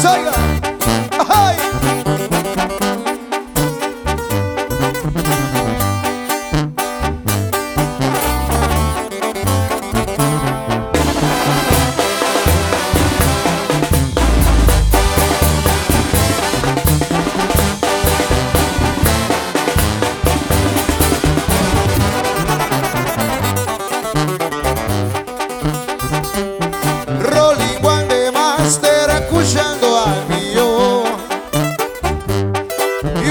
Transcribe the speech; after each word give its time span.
Soiga. 0.00 0.32
¡Ay! 1.28 2.03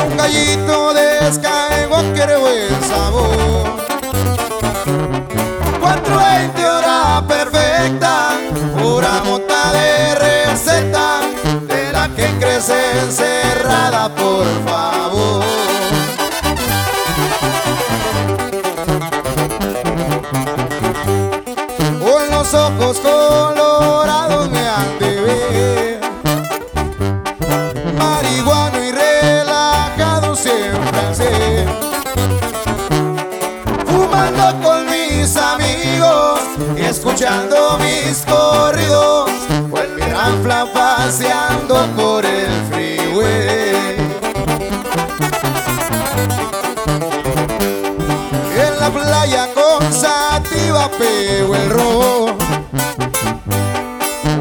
Un 0.05 0.17
gallito 0.17 0.93
de 0.93 1.31
Skywalker 1.31 2.37
buen 2.39 2.81
sabor. 2.89 3.83
420 5.81 6.65
hora 6.65 7.23
perfecta 7.27 8.37
Pura 8.77 9.21
mota 9.25 9.71
de 9.73 10.15
receta 10.15 11.21
De 11.67 11.91
la 11.91 12.07
que 12.15 12.27
crece 12.39 12.99
encerrada 13.01 14.09
por 14.15 14.45
favor. 14.65 15.43
O 22.05 22.19
los 22.31 22.53
ojos 22.53 22.97
colorados 22.97 23.32
Fumando 33.85 34.61
con 34.63 34.85
mis 34.89 35.35
amigos 35.35 36.39
y 36.77 36.81
escuchando 36.81 37.77
mis 37.79 38.23
corridos. 38.25 39.29
O 39.71 39.77
el 39.79 39.95
miranfla 39.95 40.65
paseando 40.73 41.85
por 41.95 42.25
el 42.25 42.51
freeway. 42.71 43.73
En 48.55 48.79
la 48.79 48.89
playa 48.89 49.49
con 49.53 49.91
sativa 49.91 50.89
pego 50.97 51.55
el 51.55 51.69
rojo 51.69 52.37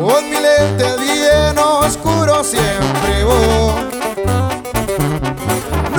Con 0.01 0.31
mi 0.31 0.37
lente 0.37 0.97
bien 0.99 1.59
oscuro 1.59 2.45
siempre 2.45 3.25
voy 3.25 3.92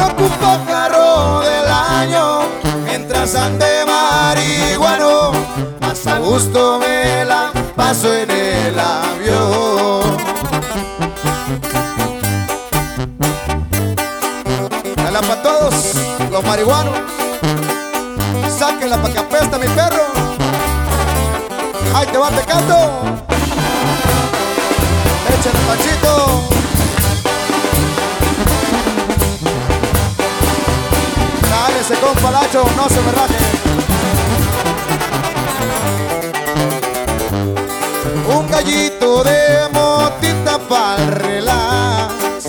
Ocupo 0.06 0.58
carro 0.68 1.42
del 1.42 1.68
año 1.68 2.42
Mientras 2.86 3.36
ande 3.36 3.86
marihuano 3.86 5.32
Más 5.82 6.08
a 6.08 6.20
gusto 6.20 6.80
me 6.80 7.26
la 7.26 7.52
paso 7.76 8.14
en 8.14 8.32
el 8.32 8.80
avión 8.80 10.18
Dale 14.96 15.20
para 15.20 15.42
todos 15.44 15.74
los 16.32 16.44
marihuanos 16.44 17.14
Sáquenla 18.64 18.98
pa' 19.02 19.10
que 19.10 19.20
apesta 19.20 19.58
mi 19.58 19.68
perro. 19.68 20.06
¡Ay, 21.96 22.08
te 22.08 22.18
va, 22.18 22.30
te 22.30 22.44
canto! 22.46 22.78
¡Échale, 25.34 25.60
Panchito! 25.68 26.63
Dale 32.14 32.22
ese 32.22 32.22
compa 32.22 32.32
Lacho, 32.32 32.64
no 32.76 32.90
se 32.90 33.02
me 33.02 33.12
raje. 33.12 33.38
Un 38.36 38.48
gallito 38.48 39.24
de 39.24 39.70
motita 39.72 40.60
pa'l 40.70 41.08
relax. 41.08 42.46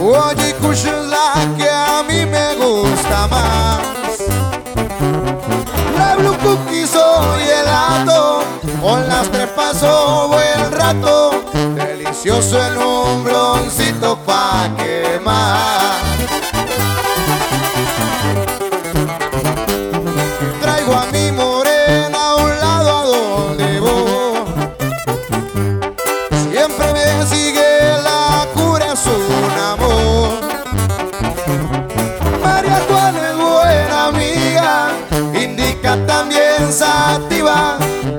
Oye, 0.00 0.48
escucha 0.48 0.92
la 0.92 1.32
que 1.56 1.68
a 1.68 2.02
mí 2.02 2.24
me 2.26 2.54
gusta 2.54 3.26
más. 3.28 3.80
La 5.98 6.16
Blue 6.16 6.36
Cookies 6.38 6.94
o 6.94 7.36
helado, 7.36 8.42
con 8.80 9.08
las 9.08 9.30
tres 9.30 9.48
paso 9.48 10.28
buen 10.28 10.72
rato. 10.72 11.44
Delicioso 11.74 12.64
en 12.64 12.78
un 12.78 13.24
bloncito 13.24 14.16
pa' 14.24 14.68
quemar. 14.76 15.55
Siempre 26.56 26.88
me 26.94 27.04
sigue 27.26 27.98
la 28.02 28.48
cura, 28.54 28.94
es 28.94 29.04
un 29.04 29.50
amor. 29.60 30.40
María 32.42 32.80
Juana 32.88 33.28
es 33.28 33.36
buena 33.36 34.06
amiga, 34.06 34.88
indica 35.34 35.98
también 36.06 36.72
sativa. 36.72 37.76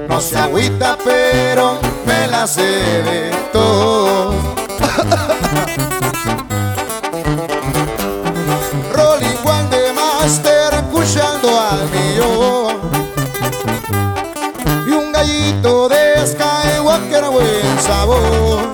No 0.07 0.21
se 0.21 0.37
agüita, 0.37 0.99
pero 1.03 1.79
me 2.05 2.27
la 2.27 2.45
sé 2.45 2.61
de 2.61 3.31
todo. 3.51 4.35
Rolling 8.93 9.37
One 9.45 9.66
gallito 15.62 15.90
de 15.90 16.28
Skywalker, 16.28 17.29
buen 17.29 17.79
sabor. 17.81 18.73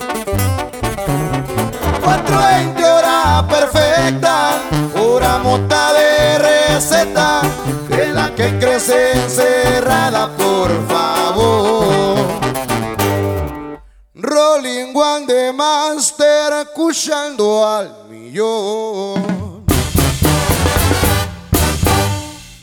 420 2.04 2.86
hora 2.86 3.46
perfecta, 3.48 4.62
pura 4.94 5.38
mota 5.40 5.94
de 5.94 6.38
receta, 6.40 7.42
de 7.90 8.14
la 8.14 8.34
que 8.36 8.58
crece 8.60 9.14
encerrada, 9.14 10.30
por 10.36 10.70
favor. 10.88 12.18
Rolling 14.16 14.96
One 14.96 15.26
de 15.26 15.54
Master, 15.54 16.54
escuchando 16.68 17.66
al 17.68 18.06
millón. 18.10 19.43